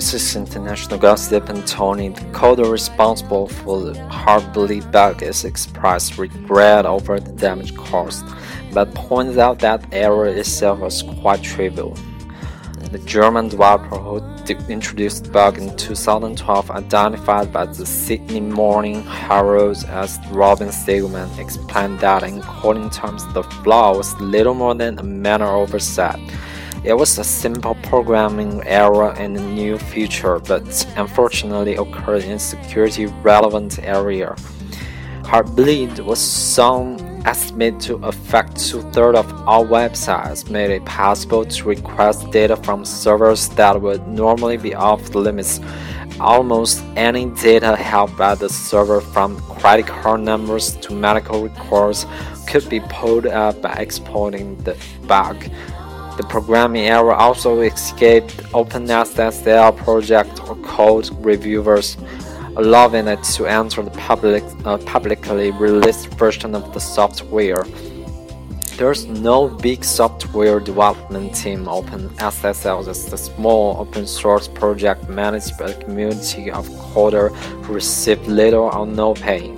This 0.00 0.14
is 0.14 0.34
international 0.34 0.98
gossip 0.98 1.50
and 1.50 1.66
Tony, 1.66 2.08
the 2.08 2.22
coder 2.32 2.72
responsible 2.72 3.48
for 3.48 3.82
the 3.82 3.92
Heartbleed 4.08 4.90
bug, 4.90 5.22
is 5.22 5.44
expressed 5.44 6.16
regret 6.16 6.86
over 6.86 7.20
the 7.20 7.32
damage 7.32 7.76
caused, 7.76 8.24
but 8.72 8.94
points 8.94 9.36
out 9.36 9.58
that 9.58 9.84
error 9.92 10.26
itself 10.26 10.78
was 10.78 11.02
quite 11.02 11.42
trivial. 11.42 11.94
The 12.92 12.98
German 13.00 13.48
developer 13.50 13.98
who 13.98 14.22
introduced 14.70 15.24
the 15.24 15.30
bug 15.32 15.58
in 15.58 15.76
2012, 15.76 16.70
identified 16.70 17.52
by 17.52 17.66
the 17.66 17.84
Sydney 17.84 18.40
Morning 18.40 19.02
Herald 19.02 19.84
as 19.84 20.18
Robin 20.30 20.68
Seggelmann, 20.68 21.38
explained 21.38 22.00
that 22.00 22.22
in 22.22 22.40
coding 22.40 22.88
terms 22.88 23.30
the 23.34 23.42
flaw 23.42 23.98
was 23.98 24.18
little 24.18 24.54
more 24.54 24.74
than 24.74 24.98
a 24.98 25.02
minor 25.02 25.44
oversight. 25.44 26.18
It 26.82 26.94
was 26.94 27.18
a 27.18 27.24
simple 27.24 27.74
programming 27.82 28.66
error 28.66 29.12
and 29.12 29.36
a 29.36 29.40
new 29.40 29.76
feature, 29.76 30.38
but 30.38 30.64
unfortunately 30.96 31.76
occurred 31.76 32.24
in 32.24 32.32
a 32.32 32.38
security 32.38 33.04
relevant 33.04 33.78
area. 33.80 34.34
Heartbleed 35.22 36.00
was 36.00 36.18
some 36.18 36.96
estimated 37.26 37.80
to 37.82 37.96
affect 37.96 38.56
two-thirds 38.58 39.18
of 39.18 39.46
all 39.46 39.66
websites, 39.66 40.48
made 40.48 40.70
it 40.70 40.82
possible 40.86 41.44
to 41.44 41.64
request 41.68 42.30
data 42.30 42.56
from 42.56 42.86
servers 42.86 43.50
that 43.50 43.78
would 43.78 44.08
normally 44.08 44.56
be 44.56 44.74
off 44.74 45.14
limits. 45.14 45.60
Almost 46.18 46.82
any 46.96 47.26
data 47.26 47.76
held 47.76 48.16
by 48.16 48.34
the 48.34 48.48
server 48.48 49.02
from 49.02 49.38
credit 49.42 49.86
card 49.86 50.22
numbers 50.22 50.76
to 50.76 50.94
medical 50.94 51.46
records 51.46 52.06
could 52.48 52.66
be 52.70 52.80
pulled 52.80 53.26
up 53.26 53.60
by 53.60 53.74
exploiting 53.74 54.56
the 54.64 54.76
bug. 55.06 55.44
The 56.20 56.26
programming 56.26 56.84
error 56.84 57.14
also 57.14 57.62
escaped 57.62 58.42
open 58.52 58.84
OpenSSL 58.86 59.74
project 59.78 60.36
code 60.62 61.08
reviewers 61.24 61.96
allowing 62.56 63.08
it 63.08 63.22
to 63.36 63.46
enter 63.46 63.82
the 63.82 63.90
public, 63.92 64.44
uh, 64.66 64.76
publicly 64.84 65.50
released 65.52 66.08
version 66.18 66.54
of 66.54 66.74
the 66.74 66.78
software. 66.78 67.64
There's 68.76 69.06
no 69.06 69.48
big 69.48 69.82
software 69.82 70.60
development 70.60 71.34
team. 71.34 71.64
OpenSSL 71.64 72.86
is 72.86 73.10
a 73.10 73.16
small 73.16 73.78
open 73.78 74.06
source 74.06 74.46
project 74.46 75.08
managed 75.08 75.56
by 75.56 75.70
a 75.70 75.84
community 75.84 76.50
of 76.50 76.68
coders 76.92 77.34
who 77.64 77.72
receive 77.72 78.28
little 78.28 78.68
or 78.74 78.86
no 78.86 79.14
pay. 79.14 79.56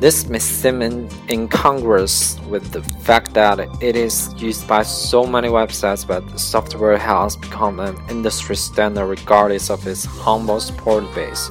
This 0.00 0.28
may 0.28 0.38
seem 0.38 1.08
incongruous 1.28 2.38
with 2.48 2.70
the 2.70 2.82
fact 3.00 3.34
that 3.34 3.58
it 3.82 3.96
is 3.96 4.32
used 4.36 4.68
by 4.68 4.84
so 4.84 5.26
many 5.26 5.48
websites, 5.48 6.06
but 6.06 6.24
the 6.30 6.38
software 6.38 6.96
has 6.96 7.36
become 7.36 7.80
an 7.80 7.96
industry 8.08 8.54
standard 8.54 9.06
regardless 9.06 9.70
of 9.70 9.84
its 9.88 10.04
humble 10.04 10.60
support 10.60 11.02
base. 11.16 11.50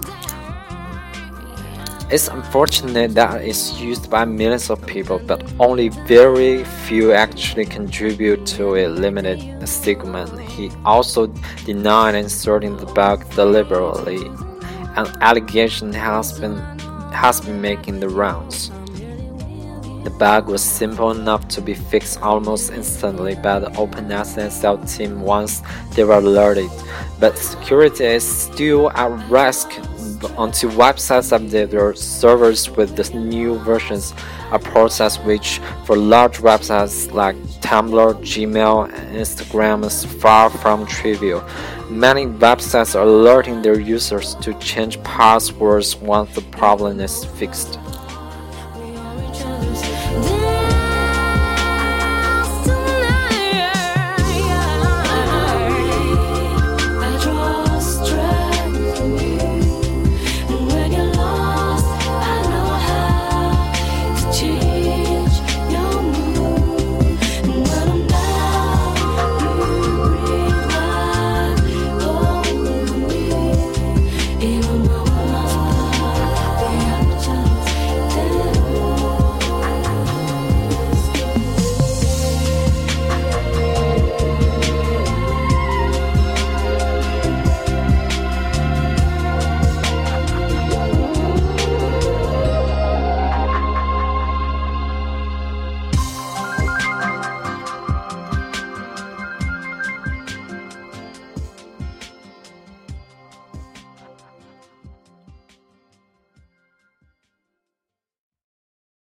It's 2.10 2.30
unfortunate 2.30 3.16
that 3.16 3.42
it's 3.42 3.82
used 3.82 4.10
by 4.10 4.24
millions 4.24 4.70
of 4.70 4.86
people, 4.86 5.20
but 5.20 5.44
only 5.60 5.90
very 5.90 6.64
few 6.64 7.12
actually 7.12 7.66
contribute 7.66 8.46
to 8.56 8.76
it. 8.76 8.88
Limited 8.88 9.40
Seggelmann. 9.64 10.40
He 10.40 10.72
also 10.86 11.28
denied 11.66 12.16
inserting 12.16 12.78
the 12.78 12.86
bug 12.86 13.30
deliberately. 13.36 14.26
An 14.96 15.08
allegation 15.20 15.92
has 15.92 16.40
been 16.40 16.77
has 17.12 17.42
been 17.42 17.62
making 17.62 18.00
the 18.00 18.10
rounds. 18.10 18.72
The 20.08 20.14
bug 20.14 20.48
was 20.48 20.64
simple 20.64 21.12
enough 21.12 21.50
to 21.50 21.60
be 21.60 21.74
fixed 21.74 22.22
almost 22.22 22.72
instantly 22.72 23.36
by 23.36 23.60
the 23.60 23.68
OpenSSL 23.72 24.90
team 24.90 25.20
once 25.20 25.62
they 25.96 26.06
were 26.06 26.20
alerted, 26.20 26.70
but 27.20 27.38
security 27.38 28.06
is 28.06 28.26
still 28.26 28.90
at 28.92 29.12
risk 29.30 29.70
until 30.38 30.70
websites 30.72 31.38
update 31.38 31.72
their 31.72 31.94
servers 31.94 32.70
with 32.70 32.96
the 32.96 33.20
new 33.20 33.58
versions, 33.66 34.14
a 34.54 34.60
process 34.60 35.20
which 35.20 35.60
for 35.84 35.98
large 35.98 36.38
websites 36.38 37.12
like 37.12 37.36
Tumblr, 37.60 38.14
Gmail, 38.22 38.86
and 38.86 39.18
Instagram 39.18 39.84
is 39.84 40.06
far 40.06 40.50
from 40.50 40.86
trivial. 40.88 41.44
Many 41.90 42.28
websites 42.28 42.96
are 42.96 43.04
alerting 43.04 43.62
their 43.62 43.78
users 43.78 44.36
to 44.36 44.54
change 44.54 45.04
passwords 45.04 45.98
once 45.98 46.34
the 46.34 46.44
problem 46.44 47.02
is 47.02 47.26
fixed. 47.26 47.78